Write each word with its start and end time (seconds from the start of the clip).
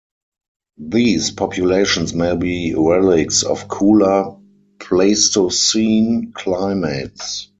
These 0.79 1.29
populations 1.29 2.15
may 2.15 2.35
be 2.35 2.73
relics 2.75 3.43
of 3.43 3.67
cooler 3.67 4.35
Pleistocene 4.79 6.31
climates. 6.33 7.49